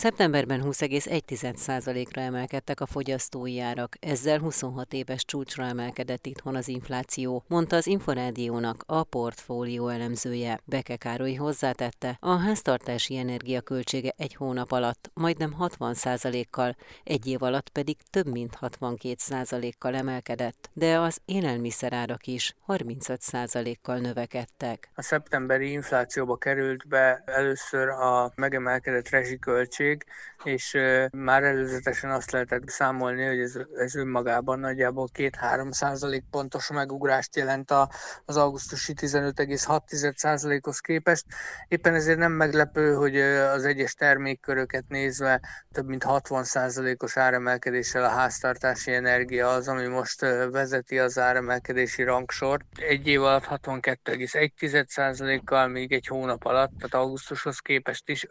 [0.00, 7.76] Szeptemberben 20,1%-ra emelkedtek a fogyasztói árak, ezzel 26 éves csúcsra emelkedett itthon az infláció, mondta
[7.76, 10.60] az Inforádiónak a portfólió elemzője.
[10.64, 17.96] Beke Károly hozzátette, a háztartási energiaköltsége egy hónap alatt majdnem 60%-kal, egy év alatt pedig
[18.10, 24.90] több mint 62%-kal emelkedett, de az élelmiszerárak is 35%-kal növekedtek.
[24.94, 29.88] A szeptemberi inflációba került be először a megemelkedett rezsiköltség,
[30.44, 30.76] és
[31.12, 37.70] már előzetesen azt lehetett számolni, hogy ez, ez önmagában nagyjából 2-3 százalék pontos megugrást jelent
[38.24, 41.24] az augusztusi 15,6 százalékhoz képest.
[41.68, 45.40] Éppen ezért nem meglepő, hogy az egyes termékköröket nézve
[45.72, 52.64] több mint 60 százalékos áremelkedéssel a háztartási energia az, ami most vezeti az áremelkedési rangsort.
[52.78, 58.26] Egy év alatt 62,1 százalékkal, míg egy hónap alatt, tehát augusztushoz képest is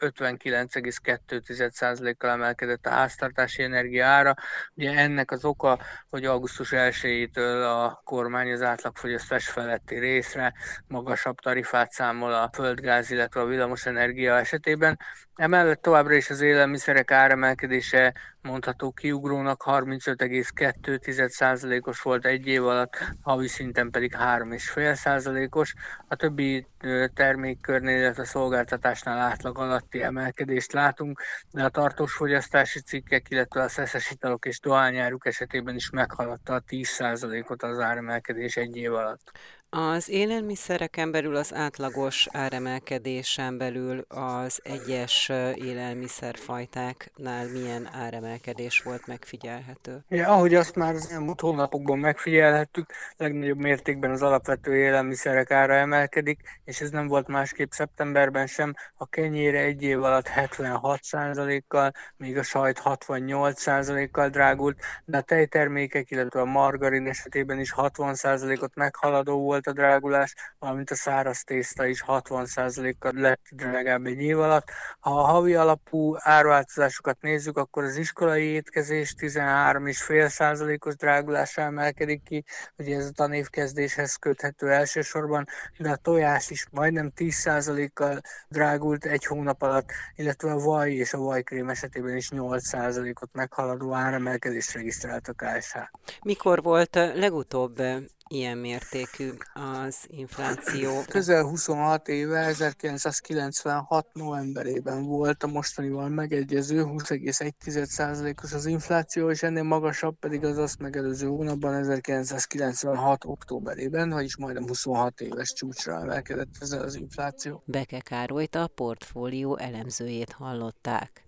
[1.49, 4.33] 59,2%-kal emelkedett a háztartási energia ára.
[4.73, 5.79] Ugye ennek az oka,
[6.09, 10.53] hogy augusztus 1-től a kormány az átlagfogyasztás feletti részre
[10.87, 14.99] magasabb tarifát számol a földgáz, illetve a villamosenergia esetében.
[15.39, 23.89] Emellett továbbra is az élelmiszerek áremelkedése mondható kiugrónak 35,2%-os volt egy év alatt, havi szinten
[23.89, 25.73] pedig 3,5%-os.
[26.07, 26.67] A többi
[27.13, 34.11] termékkörnél, illetve szolgáltatásnál átlag alatti emelkedést látunk, de a tartós fogyasztási cikkek, illetve a szeszes
[34.11, 39.31] italok és dohányáruk esetében is meghaladta a 10%-ot az áremelkedés egy év alatt.
[39.71, 50.03] Az élelmiszereken belül az átlagos áremelkedésen belül az egyes élelmiszerfajtáknál milyen áremelkedés volt megfigyelhető?
[50.07, 56.39] Ja, ahogy azt már az elmúlt hónapokban megfigyelhettük, legnagyobb mértékben az alapvető élelmiszerek ára emelkedik,
[56.65, 58.73] és ez nem volt másképp szeptemberben sem.
[58.97, 66.41] A kenyére egy év alatt 76%-kal, míg a sajt 68%-kal drágult, de a tejtermékek, illetve
[66.41, 72.03] a margarin esetében is 60%-ot meghaladó volt volt a drágulás, valamint a száraz tészta is
[72.07, 74.67] 60%-kal lett drágább egy év alatt.
[74.99, 82.43] Ha a havi alapú árváltozásokat nézzük, akkor az iskolai étkezés 13,5%-os drágulással emelkedik ki,
[82.77, 85.45] ugye ez a tanévkezdéshez köthető elsősorban,
[85.77, 91.17] de a tojás is majdnem 10%-kal drágult egy hónap alatt, illetve a vaj és a
[91.17, 95.77] vajkrém esetében is 8%-ot meghaladó áremelkedést regisztrált a KSH.
[96.21, 97.81] Mikor volt legutóbb
[98.29, 101.01] ilyen mértékű az infláció?
[101.07, 110.15] Közel 26 éve, 1996 novemberében volt a mostanival megegyező 20,1%-os az infláció, és ennél magasabb
[110.19, 116.95] pedig az azt megelőző hónapban 1996 októberében, vagyis majdnem 26 éves csúcsra emelkedett ez az
[116.95, 117.63] infláció.
[117.65, 121.27] Beke Károlyt a portfólió elemzőjét hallották.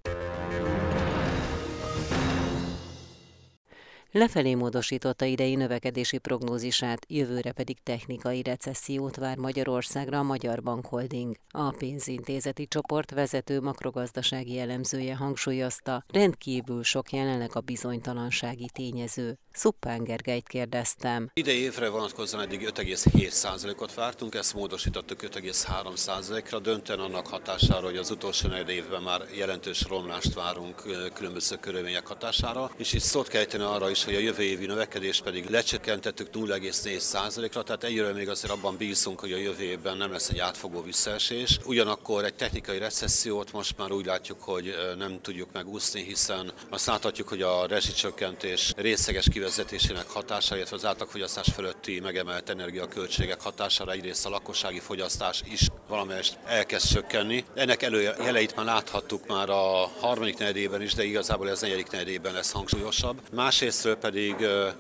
[4.14, 11.36] Lefelé módosította idei növekedési prognózisát, jövőre pedig technikai recessziót vár Magyarországra a Magyar Bank Holding.
[11.50, 19.38] A pénzintézeti csoport vezető makrogazdasági elemzője hangsúlyozta, rendkívül sok jelenleg a bizonytalansági tényező.
[19.53, 21.29] Szuppán Gergelyt kérdeztem.
[21.34, 28.47] Idei évre vonatkozóan eddig 5,7%-ot vártunk, ezt módosítottuk 5,3%-ra, dönten annak hatására, hogy az utolsó
[28.67, 34.16] évben már jelentős romlást várunk különböző körülmények hatására, és itt szót kell arra is, hogy
[34.16, 39.38] a jövő évi növekedés pedig lecsökkentettük 0,4%-ra, tehát egyre még azért abban bízunk, hogy a
[39.38, 41.59] jövő évben nem lesz egy átfogó visszaesés.
[41.66, 47.28] Ugyanakkor egy technikai recessziót most már úgy látjuk, hogy nem tudjuk megúszni, hiszen azt láthatjuk,
[47.28, 54.29] hogy a rezsicsökkentés részeges kivezetésének hatására, illetve az átlagfogyasztás fölötti megemelt energiaköltségek hatására egyrészt a
[54.29, 57.46] lakossági fogyasztás is valamelyest elkezd csökkenni.
[57.53, 62.51] Ennek előjeleit már láthattuk már a harmadik negyedében is, de igazából ez negyedik negyedében lesz
[62.51, 63.22] hangsúlyosabb.
[63.31, 64.35] Másrésztről pedig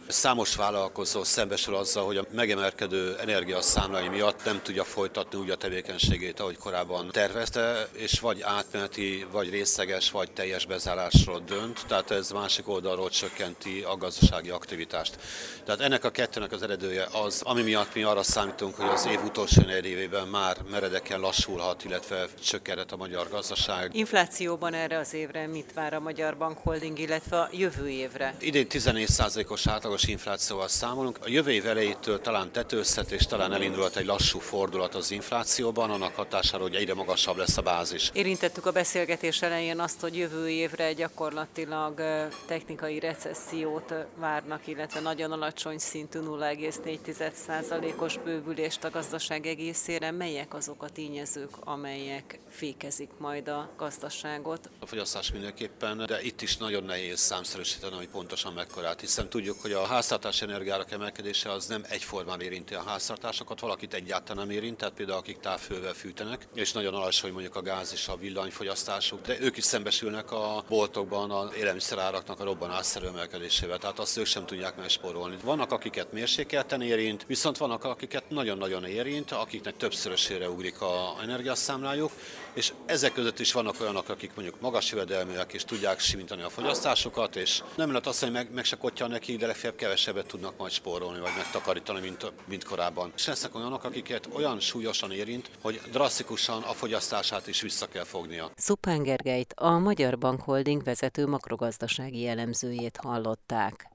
[0.07, 6.39] számos vállalkozó szembesül azzal, hogy a megemelkedő energiaszámlái miatt nem tudja folytatni úgy a tevékenységét,
[6.39, 12.67] ahogy korábban tervezte, és vagy átmeneti, vagy részleges, vagy teljes bezárásról dönt, tehát ez másik
[12.67, 15.17] oldalról csökkenti a gazdasági aktivitást.
[15.65, 19.23] Tehát ennek a kettőnek az eredője az, ami miatt mi arra számítunk, hogy az év
[19.23, 23.95] utolsó évében már meredeken lassulhat, illetve csökkenhet a magyar gazdaság.
[23.95, 28.35] Inflációban erre az évre mit vár a Magyar Bank Holding, illetve a jövő évre?
[28.39, 31.19] Idén 14%-os átlagos inflációval számolunk.
[31.21, 36.15] A jövő év elejétől talán tetőzhet, és talán elindulhat egy lassú fordulat az inflációban, annak
[36.15, 38.09] hatására, hogy egyre magasabb lesz a bázis.
[38.13, 42.01] Érintettük a beszélgetés elején azt, hogy jövő évre gyakorlatilag
[42.47, 50.11] technikai recessziót vár várnak, illetve nagyon alacsony szintű 0,4%-os bővülést a gazdaság egészére.
[50.11, 54.69] Melyek azok a tényezők, amelyek fékezik majd a gazdaságot?
[54.79, 59.71] A fogyasztás mindenképpen, de itt is nagyon nehéz számszerűsíteni, hogy pontosan mekkorát, hiszen tudjuk, hogy
[59.71, 64.93] a háztartás energiárak emelkedése az nem egyformán érinti a háztartásokat, valakit egyáltalán nem érint, tehát
[64.93, 69.57] például akik távfővel fűtenek, és nagyon alacsony mondjuk a gáz és a villanyfogyasztásuk, de ők
[69.57, 75.37] is szembesülnek a boltokban az élelmiszeráraknak a robbanásszerű emelkedésével, tehát azt ők sem tudják megspórolni.
[75.43, 82.11] Vannak, akiket mérsékelten érint, viszont vannak, akiket nagyon-nagyon érint, akiknek többszörösére ugrik a energiaszámlájuk,
[82.53, 87.35] és ezek között is vannak olyanok, akik mondjuk magas jövedelműek és tudják simítani a fogyasztásokat,
[87.35, 90.71] és nem lehet azt, hogy meg, meg se kotja nekik, de legfeljebb kevesebbet tudnak majd
[90.71, 93.11] spórolni, vagy megtakarítani, mint, mint korábban.
[93.15, 98.51] És lesznek olyanok, akiket olyan súlyosan érint, hogy drasztikusan a fogyasztását is vissza kell fognia.
[98.55, 103.89] Szupán Gergelyt, a Magyar Bank Holding vezető makrogazdasági elemzőjét hallották.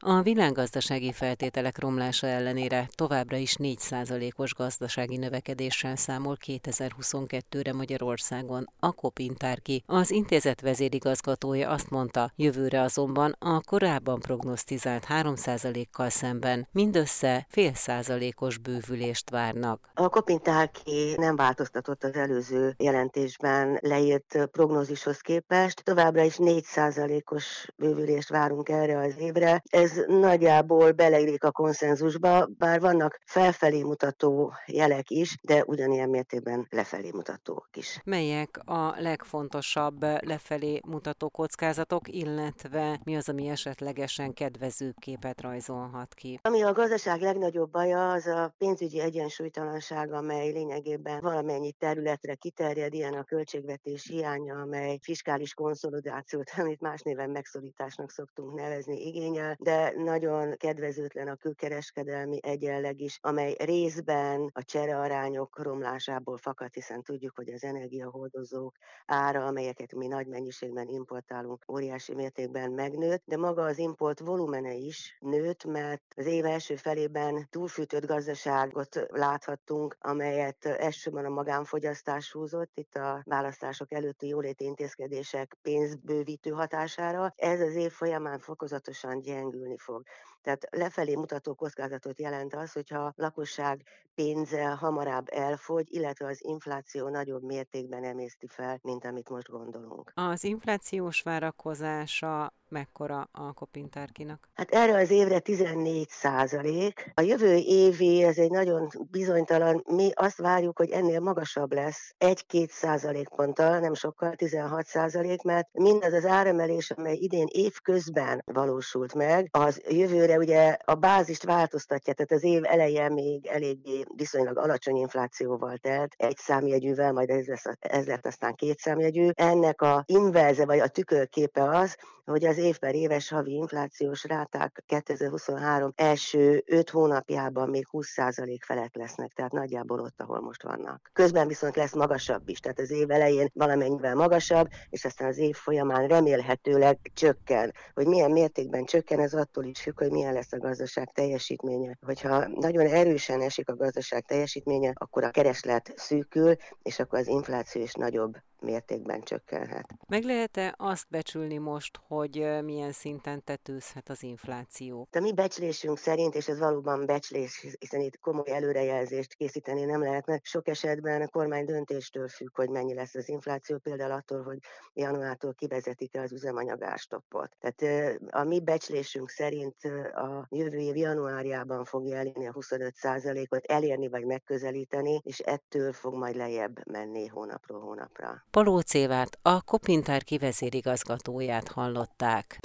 [0.00, 9.82] A világgazdasági feltételek romlása ellenére továbbra is 4%-os gazdasági növekedéssel számol 2022-re Magyarországon a Kopintárki.
[9.86, 18.58] Az intézet vezérigazgatója azt mondta, jövőre azonban a korábban prognosztizált 3%-kal szemben mindössze fél százalékos
[18.58, 19.90] bővülést várnak.
[19.94, 25.84] A Kopintárki nem változtatott az előző jelentésben leírt prognózishoz képest.
[25.84, 29.62] Továbbra is 4%-os bővülést várunk erre az évre.
[29.70, 37.10] Ez nagyjából beleillik a konszenzusba, bár vannak felfelé mutató jelek is, de ugyanilyen mértékben lefelé
[37.10, 38.00] mutatók is.
[38.04, 46.38] Melyek a legfontosabb lefelé mutató kockázatok, illetve mi az, ami esetlegesen kedvező képet rajzolhat ki?
[46.42, 53.14] Ami a gazdaság legnagyobb baja, az a pénzügyi egyensúlytalanság, amely lényegében valamennyi területre kiterjed, ilyen
[53.14, 60.56] a költségvetés hiánya, amely fiskális konszolidációt, amit más néven megszorításnak szoktunk nevezni, igényel, de nagyon
[60.56, 67.64] kedvezőtlen a külkereskedelmi egyenleg is, amely részben a cserearányok romlásából fakad, hiszen tudjuk, hogy az
[67.64, 68.76] energiahordozók
[69.06, 75.16] ára, amelyeket mi nagy mennyiségben importálunk, óriási mértékben megnőtt, de maga az import volumene is
[75.20, 82.94] nőtt, mert az év első felében túlfűtött gazdaságot láthattunk, amelyet elsősorban a magánfogyasztás húzott, itt
[82.94, 87.32] a választások előtti jóléti intézkedések pénzbővítő hatására.
[87.36, 90.06] Ez az év folyamán fokozatosan gyengül növekedni fog.
[90.48, 93.82] Tehát lefelé mutató kockázatot jelent az, hogyha a lakosság
[94.14, 100.12] pénze hamarabb elfogy, illetve az infláció nagyobb mértékben emészti fel, mint amit most gondolunk.
[100.14, 104.48] Az inflációs várakozása mekkora a kopintárkinak?
[104.54, 107.10] Hát erre az évre 14 százalék.
[107.14, 112.68] A jövő évi, ez egy nagyon bizonytalan, mi azt várjuk, hogy ennél magasabb lesz, 1-2
[112.68, 119.48] százalékponttal, nem sokkal, 16 százalék, mert mindaz az áremelés, amely idén év közben valósult meg,
[119.50, 125.76] az jövőre ugye a bázist változtatja, tehát az év eleje még eléggé viszonylag alacsony inflációval
[125.76, 129.28] telt, egy számjegyűvel, majd ez, lesz, ez lett aztán két számjegyű.
[129.34, 131.96] Ennek a inverze vagy a tükörképe az,
[132.28, 138.94] hogy az év per éves havi inflációs ráták 2023 első 5 hónapjában még 20% felett
[138.94, 141.10] lesznek, tehát nagyjából ott, ahol most vannak.
[141.12, 145.56] Közben viszont lesz magasabb is, tehát az év elején valamennyivel magasabb, és aztán az év
[145.56, 147.72] folyamán remélhetőleg csökken.
[147.94, 151.98] Hogy milyen mértékben csökken, ez attól is függ, hogy milyen lesz a gazdaság teljesítménye.
[152.00, 157.82] Hogyha nagyon erősen esik a gazdaság teljesítménye, akkor a kereslet szűkül, és akkor az infláció
[157.82, 159.94] is nagyobb mértékben csökkenhet.
[160.08, 165.08] Meg lehet-e azt becsülni most, hogy milyen szinten tetőzhet az infláció?
[165.12, 170.40] A mi becslésünk szerint, és ez valóban becslés, hiszen itt komoly előrejelzést készíteni nem lehetne,
[170.42, 174.58] sok esetben a kormány döntéstől függ, hogy mennyi lesz az infláció, például attól, hogy
[174.94, 177.56] januártól kivezetik-e az üzemanyagárstoppot.
[177.60, 179.76] Tehát a mi becslésünk szerint
[180.14, 186.14] a jövő év januárjában fogja elérni a 25% ot elérni vagy megközelíteni, és ettől fog
[186.14, 188.46] majd lejjebb menni hónapról hónapra.
[188.50, 192.58] Palóc Évát, a Kopintár kivezérigazgatóját hallották.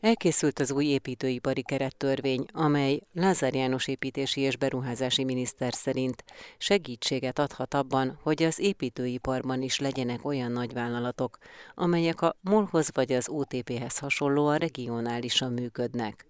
[0.00, 6.24] Elkészült az új építőipari kerettörvény, amely Lázár János építési és beruházási miniszter szerint
[6.58, 11.38] segítséget adhat abban, hogy az építőiparban is legyenek olyan nagyvállalatok,
[11.74, 16.26] amelyek a MOL-hoz vagy az OTP-hez hasonlóan regionálisan működnek.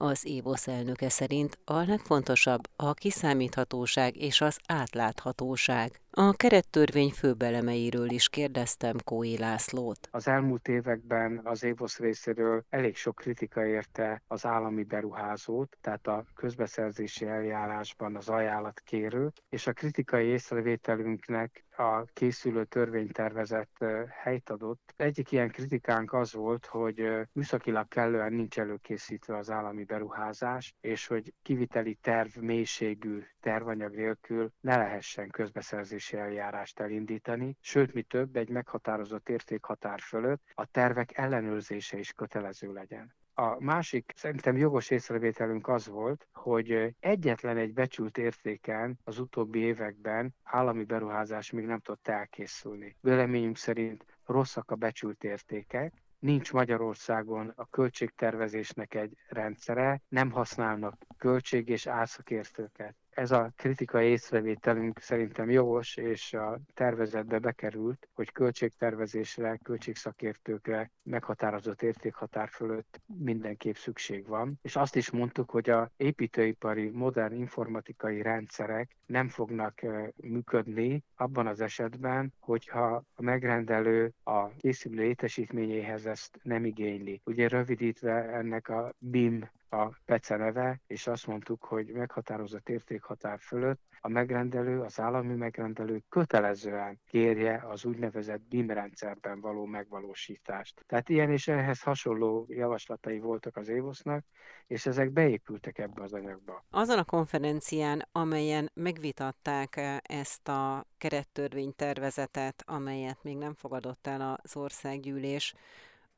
[0.00, 6.00] Az évosz elnöke szerint a legfontosabb a kiszámíthatóság és az átláthatóság.
[6.10, 10.08] A kerettörvény főbelemeiről is kérdeztem Kói Lászlót.
[10.10, 16.24] Az elmúlt években az évosz részéről elég sok kritika érte az állami beruházót, tehát a
[16.34, 23.84] közbeszerzési eljárásban az ajánlatkérőt, és a kritikai észrevételünknek a készülő törvénytervezet
[24.22, 24.94] helyt adott.
[24.96, 31.34] Egyik ilyen kritikánk az volt, hogy műszakilag kellően nincs előkészítve az állami beruházás, és hogy
[31.42, 39.28] kiviteli terv mélységű tervanyag nélkül ne lehessen közbeszerzési eljárást elindítani, sőt, mi több, egy meghatározott
[39.28, 43.16] értékhatár fölött a tervek ellenőrzése is kötelező legyen.
[43.40, 50.34] A másik szerintem jogos észrevételünk az volt, hogy egyetlen egy becsült értéken az utóbbi években
[50.42, 52.96] állami beruházás még nem tudott elkészülni.
[53.00, 61.68] Véleményünk szerint rosszak a becsült értékek, nincs Magyarországon a költségtervezésnek egy rendszere, nem használnak költség-
[61.68, 70.90] és árszakértőket ez a kritikai észrevételünk szerintem jogos, és a tervezetbe bekerült, hogy költségtervezésre, költségszakértőkre
[71.02, 74.58] meghatározott értékhatár fölött mindenképp szükség van.
[74.62, 79.80] És azt is mondtuk, hogy a építőipari modern informatikai rendszerek nem fognak
[80.16, 87.20] működni abban az esetben, hogyha a megrendelő a készülő létesítményéhez ezt nem igényli.
[87.24, 93.80] Ugye rövidítve ennek a BIM a PECE neve, és azt mondtuk, hogy meghatározott értékhatár fölött
[94.00, 100.84] a megrendelő, az állami megrendelő kötelezően kérje az úgynevezett BIM rendszerben való megvalósítást.
[100.86, 104.24] Tehát ilyen és ehhez hasonló javaslatai voltak az évosznak,
[104.66, 106.64] és ezek beépültek ebbe az anyagba.
[106.70, 114.56] Azon a konferencián, amelyen megvitatták eh, ezt a kerettörvénytervezetet, amelyet még nem fogadott el az
[114.56, 115.54] országgyűlés,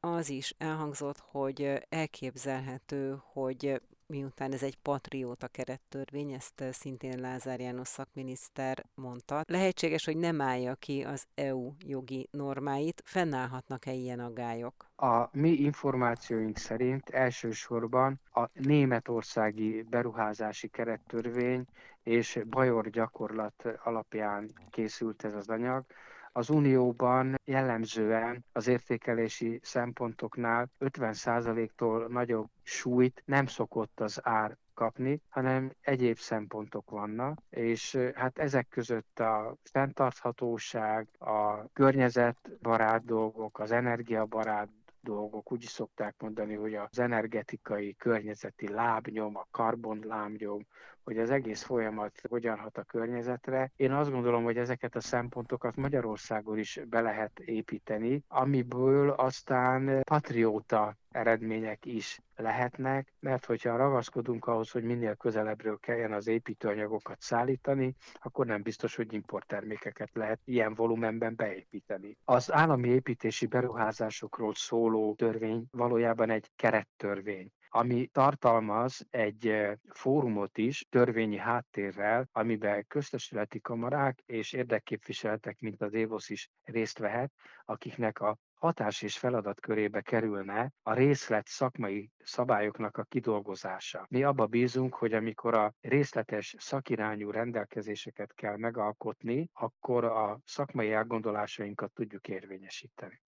[0.00, 7.88] az is elhangzott, hogy elképzelhető, hogy miután ez egy patrióta kerettörvény, ezt szintén Lázár János
[7.88, 14.86] szakminiszter mondta, lehetséges, hogy nem állja ki az EU jogi normáit, fennállhatnak-e ilyen aggályok?
[14.96, 21.64] A mi információink szerint elsősorban a németországi beruházási kerettörvény
[22.02, 25.84] és Bajor gyakorlat alapján készült ez az anyag,
[26.32, 35.72] az Unióban jellemzően az értékelési szempontoknál 50%-tól nagyobb súlyt nem szokott az ár kapni, hanem
[35.80, 44.68] egyéb szempontok vannak, és hát ezek között a fenntarthatóság, a környezetbarát dolgok, az energiabarát
[45.00, 45.52] dolgok.
[45.52, 50.66] Úgy is szokták mondani, hogy az energetikai, környezeti lábnyom, a karbon lábnyom,
[51.10, 53.72] hogy az egész folyamat hogyan hat a környezetre.
[53.76, 60.96] Én azt gondolom, hogy ezeket a szempontokat Magyarországon is be lehet építeni, amiből aztán patrióta
[61.10, 68.46] eredmények is lehetnek, mert hogyha ragaszkodunk ahhoz, hogy minél közelebbről kelljen az építőanyagokat szállítani, akkor
[68.46, 72.16] nem biztos, hogy importtermékeket lehet ilyen volumenben beépíteni.
[72.24, 81.36] Az állami építési beruházásokról szóló törvény valójában egy kerettörvény ami tartalmaz egy fórumot is törvényi
[81.36, 87.32] háttérrel, amiben köztesületi kamarák és érdekképviseletek, mint az Évosz is részt vehet,
[87.64, 94.06] akiknek a hatás és feladat körébe kerülne a részlet szakmai szabályoknak a kidolgozása.
[94.08, 101.92] Mi abba bízunk, hogy amikor a részletes szakirányú rendelkezéseket kell megalkotni, akkor a szakmai elgondolásainkat
[101.92, 103.20] tudjuk érvényesíteni.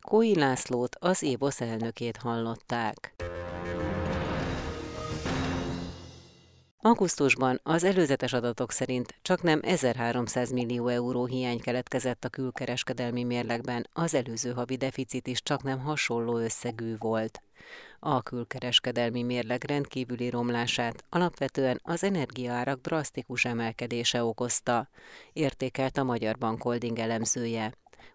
[0.00, 3.14] Kói Lászlót, az Évosz elnökét hallották.
[6.84, 13.88] Augusztusban az előzetes adatok szerint csak nem 1300 millió euró hiány keletkezett a külkereskedelmi mérlegben,
[13.92, 17.42] az előző havi deficit is csak nem hasonló összegű volt.
[17.98, 24.88] A külkereskedelmi mérleg rendkívüli romlását alapvetően az energiaárak drasztikus emelkedése okozta,
[25.32, 27.72] értékelt a Magyar Bank Holding elemzője.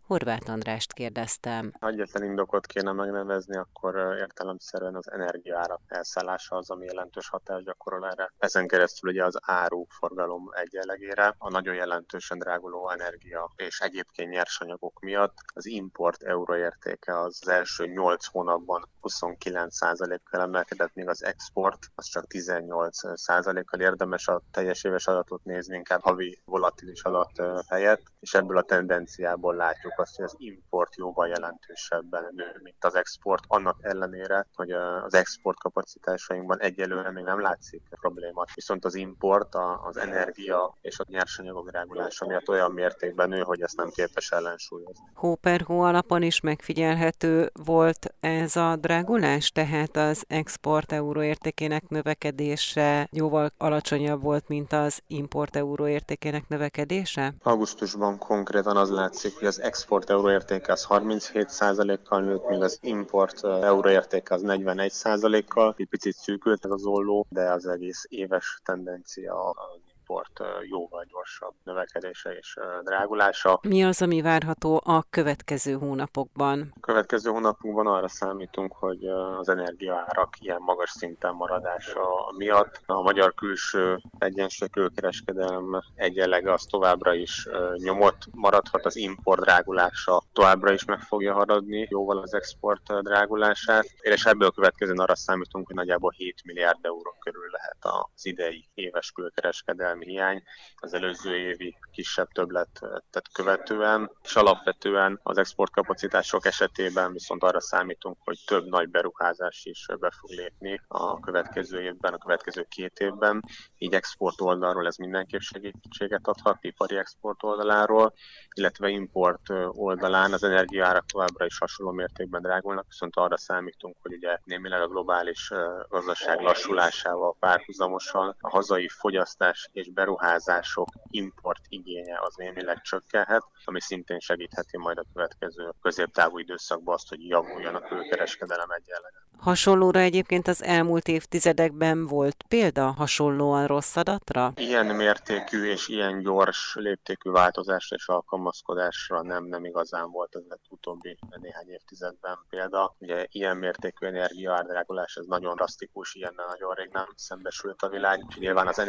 [0.08, 1.74] Horváth Andrást kérdeztem.
[1.80, 8.08] Ha egyetlen indokot kéne megnevezni, akkor értelemszerűen az energiaárak elszállása az, ami jelentős hatást gyakorol
[8.08, 8.34] erre.
[8.38, 15.36] Ezen keresztül ugye az áruforgalom egyenlegére, a nagyon jelentősen dráguló energia és egyébként nyersanyagok miatt
[15.54, 23.80] az import euróértéke az első 8 hónapban 29%-kal emelkedett, míg az export az csak 18%-kal
[23.80, 29.56] érdemes a teljes éves adatot nézni, inkább havi volatilis adat helyett, és ebből a tendenciából
[29.56, 34.72] látjuk látjuk azt, hogy az import jóval jelentősebben nő, mint az export, annak ellenére, hogy
[34.72, 38.46] az export kapacitásainkban egyelőre még nem látszik probléma.
[38.56, 43.78] Viszont az import, az energia és a nyersanyagok drágulása miatt olyan mértékben nő, hogy ezt
[43.78, 45.06] nem képes ellensúlyozni.
[45.14, 53.08] Hó per hó alapon is megfigyelhető volt ez a drágulás, tehát az export euróértékének növekedése
[53.12, 57.34] jóval alacsonyabb volt, mint az import euróértékének növekedése?
[57.44, 64.34] Augusztusban konkrétan az látszik, hogy az export euróértéke az 37%-kal nőtt, míg az import euróértéke
[64.34, 65.76] az 41%-kal.
[65.78, 71.54] Egy picit szűkült ez az olló, de az egész éves tendencia az export jóval gyorsabb
[71.64, 73.60] növekedése és drágulása.
[73.62, 76.74] Mi az, ami várható a következő hónapokban?
[76.76, 79.06] A következő hónapokban arra számítunk, hogy
[79.40, 82.02] az energiaárak ilyen magas szinten maradása
[82.38, 90.24] miatt a magyar külső egyensúly külkereskedelem egyenlege az továbbra is nyomott maradhat, az import drágulása
[90.34, 95.76] továbbra is meg fogja haradni jóval az export drágulását, és ebből következően arra számítunk, hogy
[95.76, 100.44] nagyjából 7 milliárd euró körül lehet az idei éves külkereskedelmi kereskedelmi hiány
[100.76, 108.44] az előző évi kisebb többletet követően, és alapvetően az exportkapacitások esetében viszont arra számítunk, hogy
[108.46, 113.44] több nagy beruházás is be fog lépni a következő évben, a következő két évben.
[113.78, 118.14] Így export oldalról ez mindenképp segítséget adhat, ipari export oldaláról,
[118.56, 124.38] illetve import oldalán az energiaárak továbbra is hasonló mértékben drágulnak, viszont arra számítunk, hogy ugye
[124.44, 125.52] némileg a globális
[125.90, 134.20] gazdaság lassulásával párhuzamosan a hazai fogyasztás és beruházások import igénye az némileg csökkenhet, ami szintén
[134.20, 139.26] segítheti majd a következő középtávú időszakban azt, hogy javuljon a külkereskedelem egyenlege.
[139.38, 144.52] Hasonlóra egyébként az elmúlt évtizedekben volt példa hasonlóan rossz adatra?
[144.56, 151.18] Ilyen mértékű és ilyen gyors léptékű változásra és alkalmazkodásra nem, nem igazán volt az utóbbi
[151.42, 152.96] néhány évtizedben példa.
[153.00, 158.26] Ugye ilyen mértékű energiaárdrágulás, ez nagyon drasztikus, ilyennel nagyon rég nem szembesült a világ.
[158.30, 158.80] És nyilván az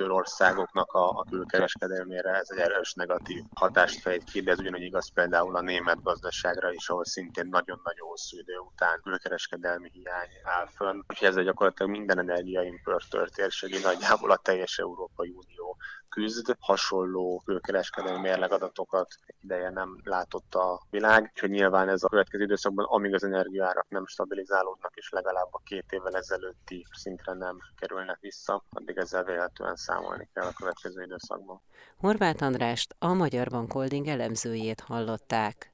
[0.00, 4.82] energiaimportőr országoknak a, a külkereskedelmére ez egy erős negatív hatást fejt ki, de ez ugyanúgy
[4.82, 10.28] igaz például a német gazdaságra is, ahol szintén nagyon-nagyon hosszú idő után külkereskedelmi kereskedelmi hiány
[10.42, 11.02] áll fönn.
[11.08, 15.76] Úgyhogy ezzel gyakorlatilag minden energiaimportőr térségi nagyjából a teljes Európai Unió
[16.10, 16.56] küzd.
[16.58, 23.14] Hasonló főkereskedelmi mérlegadatokat ideje nem látott a világ, úgyhogy nyilván ez a következő időszakban, amíg
[23.14, 28.96] az energiaárak nem stabilizálódnak, és legalább a két évvel ezelőtti szintre nem kerülnek vissza, addig
[28.96, 31.60] ezzel véletlenül számolni kell a következő időszakban.
[31.96, 35.72] Horváth Andrást, a Magyar Bank Holding elemzőjét hallották.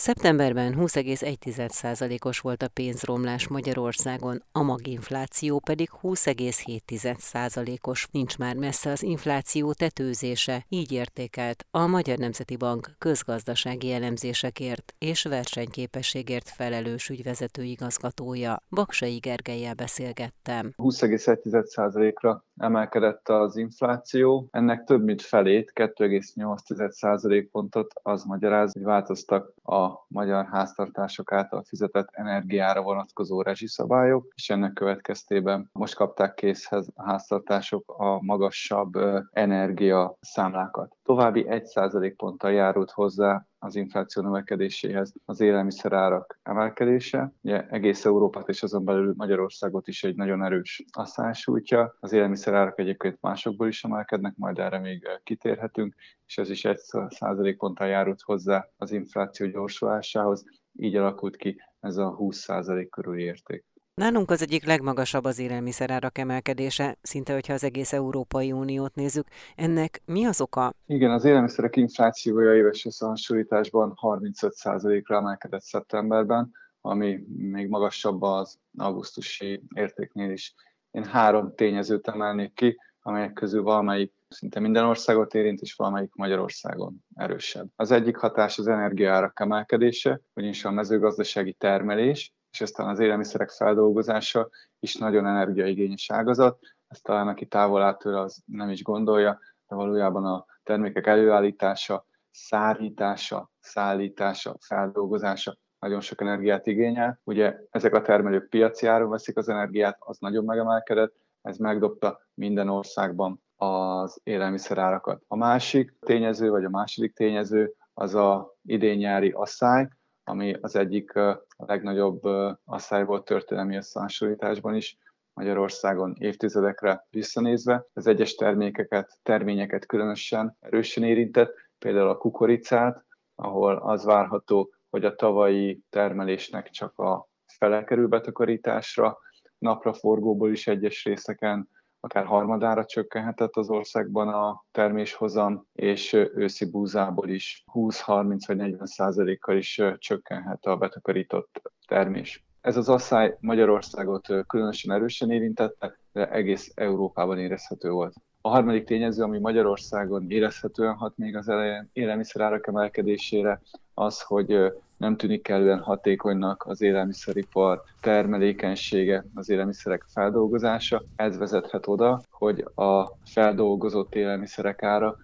[0.00, 8.08] Szeptemberben 20,1%-os volt a pénzromlás Magyarországon, a maginfláció pedig 20,7%-os.
[8.10, 15.22] Nincs már messze az infláció tetőzése, így értékelt a Magyar Nemzeti Bank közgazdasági elemzésekért és
[15.22, 18.62] versenyképességért felelős ügyvezető igazgatója.
[18.70, 20.72] Baksai Gergelyel beszélgettem.
[20.76, 24.48] 20,1%-ra emelkedett az infláció.
[24.50, 32.08] Ennek több mint felét, 2,8% pontot az magyaráz, hogy változtak a magyar háztartások által fizetett
[32.12, 38.92] energiára vonatkozó rezsiszabályok, és ennek következtében most kapták készhez a háztartások a magasabb
[39.30, 40.96] energia számlákat.
[41.02, 47.32] További 1% ponttal járult hozzá az infláció növekedéséhez az élelmiszerárak emelkedése.
[47.40, 51.96] Ugye egész Európát és azon belül Magyarországot is egy nagyon erős asszán sújtja.
[52.00, 55.94] Az élelmiszerárak egyébként másokból is emelkednek, majd erre még kitérhetünk,
[56.26, 60.44] és ez is egy százalékponttal járult hozzá az infláció gyorsulásához.
[60.72, 63.64] Így alakult ki ez a 20 százalék körüli érték.
[63.98, 69.26] Nálunk az egyik legmagasabb az élelmiszerárak emelkedése, szinte hogyha az egész Európai Uniót nézzük.
[69.56, 70.72] Ennek mi az oka?
[70.86, 80.30] Igen, az élelmiszerek inflációja éves összehasonlításban 35%-ra emelkedett szeptemberben, ami még magasabb az augusztusi értéknél
[80.30, 80.54] is.
[80.90, 87.04] Én három tényezőt emelnék ki, amelyek közül valamelyik szinte minden országot érint, és valamelyik Magyarországon
[87.14, 87.68] erősebb.
[87.76, 94.48] Az egyik hatás az energiaárak emelkedése, vagyis a mezőgazdasági termelés, és aztán az élelmiszerek feldolgozása
[94.78, 96.58] is nagyon energiaigényes ágazat.
[96.88, 102.06] Ezt talán aki távol áll tőle, az nem is gondolja, de valójában a termékek előállítása,
[102.30, 107.20] szárítása, szállítása, feldolgozása nagyon sok energiát igényel.
[107.24, 112.68] Ugye ezek a termelők piaci áron veszik az energiát, az nagyon megemelkedett, ez megdobta minden
[112.68, 115.22] országban az élelmiszerárakat.
[115.28, 119.88] A másik tényező, vagy a második tényező az a idén-nyári asszály,
[120.24, 121.12] ami az egyik
[121.60, 122.22] a legnagyobb
[122.64, 124.98] asszály volt történelmi összehasonlításban is,
[125.32, 127.86] Magyarországon évtizedekre visszanézve.
[127.92, 135.14] Az egyes termékeket, terményeket különösen erősen érintett, például a kukoricát, ahol az várható, hogy a
[135.14, 139.18] tavalyi termelésnek csak a fele kerül betakarításra,
[139.58, 141.68] napraforgóból is egyes részeken
[142.00, 149.56] akár harmadára csökkenhetett az országban a terméshozam, és őszi búzából is 20-30 vagy 40 százalékkal
[149.56, 152.44] is csökkenhet a betakarított termés.
[152.60, 158.14] Ez az asszály Magyarországot különösen erősen érintette, de egész Európában érezhető volt.
[158.40, 163.60] A harmadik tényező, ami Magyarországon érezhetően hat még az elején élelmiszerárak emelkedésére,
[163.94, 171.04] az, hogy nem tűnik kellően hatékonynak az élelmiszeripar termelékenysége, az élelmiszerek feldolgozása.
[171.16, 175.16] Ez vezethet oda, hogy a feldolgozott élelmiszerek ára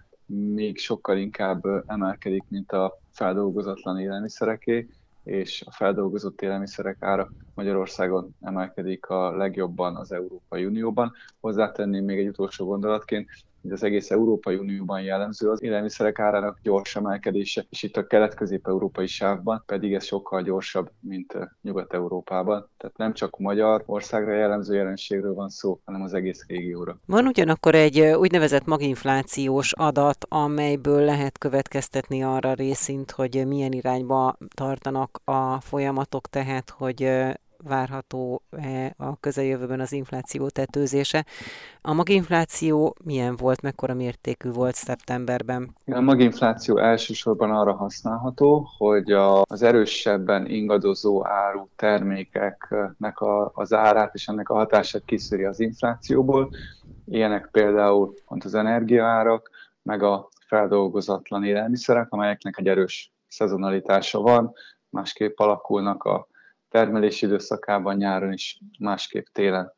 [0.53, 4.87] még sokkal inkább emelkedik, mint a feldolgozatlan élelmiszereké,
[5.23, 11.11] és a feldolgozott élelmiszerek ára Magyarországon emelkedik a legjobban az Európai Unióban.
[11.39, 13.29] Hozzátenném még egy utolsó gondolatként,
[13.65, 19.07] hogy az egész Európai Unióban jellemző az élelmiszerek árának gyors emelkedése, és itt a kelet-közép-európai
[19.07, 22.69] sávban pedig ez sokkal gyorsabb, mint Nyugat-Európában.
[22.77, 26.99] Tehát nem csak magyar országra jellemző jelenségről van szó, hanem az egész régióra.
[27.05, 35.21] Van ugyanakkor egy úgynevezett maginflációs adat, amelyből lehet következtetni arra részint, hogy milyen irányba tartanak
[35.23, 37.11] a folyamatok, tehát hogy
[37.67, 41.25] várható-e a közeljövőben az infláció tetőzése.
[41.81, 45.75] A maginfláció milyen volt, mekkora mértékű volt szeptemberben?
[45.85, 54.27] A maginfláció elsősorban arra használható, hogy az erősebben ingadozó áru termékeknek a, az árát és
[54.27, 56.49] ennek a hatását kiszűri az inflációból.
[57.05, 59.49] Ilyenek például pont az energiaárak,
[59.81, 64.53] meg a feldolgozatlan élelmiszerek, amelyeknek egy erős szezonalitása van,
[64.89, 66.27] másképp alakulnak a
[66.75, 69.73] termelési időszakában, nyáron is, másképp télen.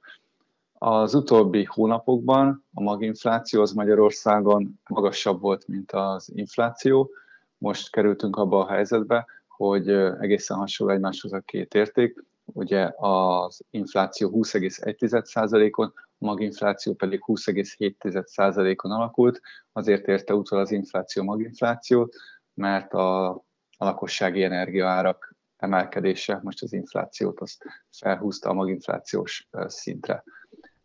[0.73, 7.09] Az utóbbi hónapokban a maginfláció az Magyarországon magasabb volt, mint az infláció.
[7.57, 12.23] Most kerültünk abba a helyzetbe, hogy egészen hasonló egymáshoz a két érték.
[12.45, 19.41] Ugye az infláció 20,1%-on, a maginfláció pedig 20,7%-on alakult.
[19.71, 22.15] Azért érte utol az infláció maginflációt,
[22.53, 23.29] mert a,
[23.77, 30.23] a lakossági energiaárak emelkedése, most az inflációt azt felhúzta a maginflációs szintre.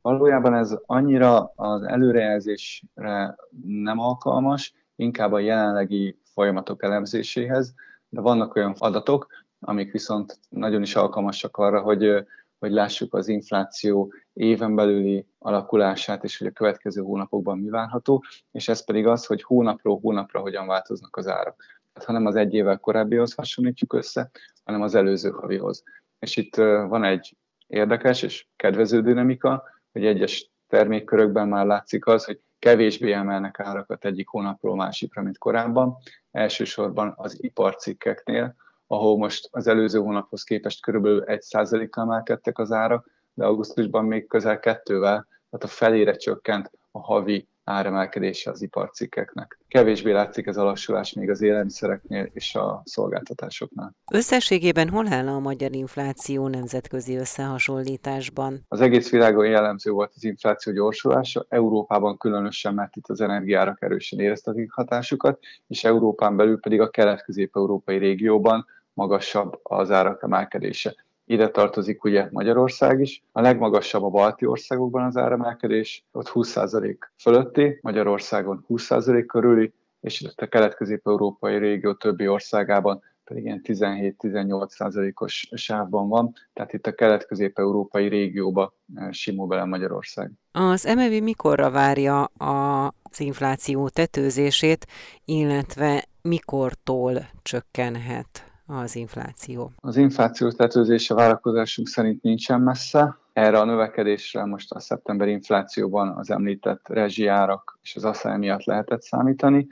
[0.00, 7.74] Valójában ez annyira az előrejelzésre nem alkalmas, inkább a jelenlegi folyamatok elemzéséhez,
[8.08, 9.26] de vannak olyan adatok,
[9.60, 12.26] amik viszont nagyon is alkalmasak arra, hogy,
[12.58, 18.68] hogy lássuk az infláció éven belüli alakulását, és hogy a következő hónapokban mi várható, és
[18.68, 21.64] ez pedig az, hogy hónapról hónapra hogyan változnak az árak.
[21.94, 24.30] Hát, hanem az egy évvel korábbihoz hasonlítjuk össze,
[24.64, 25.82] hanem az előző havihoz.
[26.18, 32.40] És itt van egy érdekes és kedvező dinamika, hogy egyes termékkörökben már látszik az, hogy
[32.58, 35.96] kevésbé emelnek árakat egyik hónapról másikra, mint korábban.
[36.30, 38.54] Elsősorban az iparcikkeknél,
[38.86, 44.58] ahol most az előző hónaphoz képest körülbelül 1%-kal emelkedtek az árak, de augusztusban még közel
[44.58, 49.58] kettővel, tehát a felére csökkent a havi áremelkedése az iparcikkeknek.
[49.68, 53.94] Kevésbé látszik ez a lassulás még az élelmiszereknél és a szolgáltatásoknál.
[54.12, 58.64] Összességében hol áll a magyar infláció nemzetközi összehasonlításban?
[58.68, 64.20] Az egész világon jellemző volt az infláció gyorsulása, Európában különösen, mert itt az energiárak erősen
[64.20, 70.94] éreztetik hatásukat, és Európán belül pedig a kelet-közép-európai régióban magasabb az árak emelkedése.
[71.24, 73.22] Ide tartozik ugye Magyarország is.
[73.32, 80.40] A legmagasabb a balti országokban az áremelkedés, ott 20% fölötti, Magyarországon 20% körüli, és itt
[80.40, 88.74] a kelet-közép-európai régió többi országában pedig ilyen 17-18%-os sávban van, tehát itt a kelet-közép-európai régióba
[88.94, 90.30] eh, simul bele Magyarország.
[90.52, 94.86] Az MV mikorra várja az infláció tetőzését,
[95.24, 98.51] illetve mikortól csökkenhet?
[98.66, 99.72] Az infláció?
[99.76, 103.16] Az infláció tetőzése várakozásunk szerint nincsen messze.
[103.32, 109.02] Erre a növekedésre most a szeptember inflációban az említett rezsiárak és az asszály miatt lehetett
[109.02, 109.66] számítani.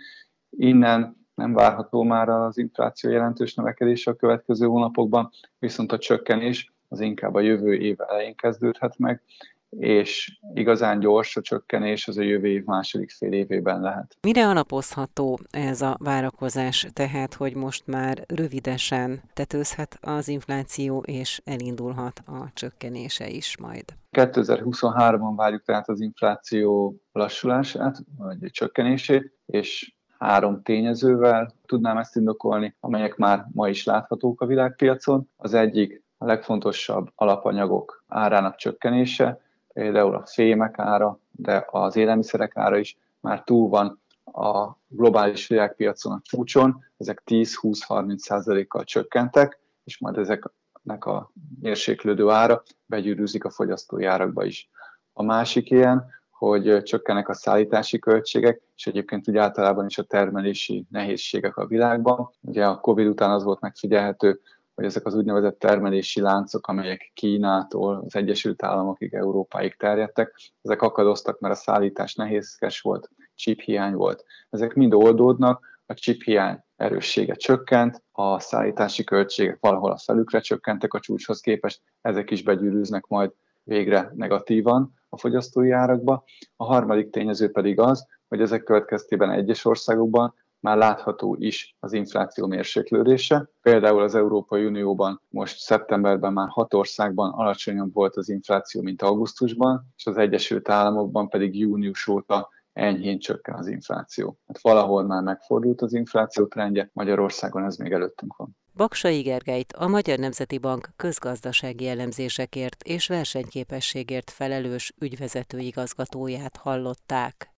[0.50, 7.00] Innen nem várható már az infláció jelentős növekedése a következő hónapokban, viszont a csökkenés az
[7.00, 9.22] inkább a jövő év elején kezdődhet meg,
[9.70, 14.16] és igazán gyors a csökkenés az a jövő év második fél évében lehet.
[14.22, 22.22] Mire alapozható ez a várakozás, tehát, hogy most már rövidesen tetőzhet az infláció, és elindulhat
[22.26, 23.84] a csökkenése is majd?
[24.12, 33.16] 2023-ban várjuk tehát az infláció lassulását, vagy csökkenését, és három tényezővel tudnám ezt indokolni, amelyek
[33.16, 35.28] már ma is láthatók a világpiacon.
[35.36, 39.40] Az egyik a legfontosabb alapanyagok árának csökkenése,
[39.80, 46.12] például a fémek ára, de az élelmiszerek ára is már túl van a globális világpiacon
[46.12, 54.04] a csúcson, ezek 10-20-30 százalékkal csökkentek, és majd ezeknek a mérséklődő ára begyűrűzik a fogyasztói
[54.04, 54.70] árakba is.
[55.12, 60.86] A másik ilyen, hogy csökkenek a szállítási költségek, és egyébként úgy általában is a termelési
[60.90, 62.30] nehézségek a világban.
[62.40, 64.40] Ugye a Covid után az volt megfigyelhető,
[64.80, 71.40] hogy ezek az úgynevezett termelési láncok, amelyek Kínától az Egyesült Államokig, Európáig terjedtek, ezek akadoztak,
[71.40, 74.24] mert a szállítás nehézkes volt, chip hiány volt.
[74.50, 80.94] Ezek mind oldódnak, a chip hiány erőssége csökkent, a szállítási költségek valahol a felükre csökkentek
[80.94, 86.24] a csúcshoz képest, ezek is begyűrűznek majd végre negatívan a fogyasztói árakba.
[86.56, 92.46] A harmadik tényező pedig az, hogy ezek következtében egyes országokban már látható is az infláció
[92.46, 93.50] mérséklődése.
[93.62, 99.86] Például az Európai Unióban most szeptemberben már hat országban alacsonyabb volt az infláció, mint augusztusban,
[99.96, 104.38] és az Egyesült Államokban pedig június óta enyhén csökken az infláció.
[104.46, 108.56] Hát valahol már megfordult az infláció trendje, Magyarországon ez még előttünk van.
[108.76, 117.50] Baksai Gergelyt a Magyar Nemzeti Bank közgazdasági elemzésekért és versenyképességért felelős ügyvezető igazgatóját hallották.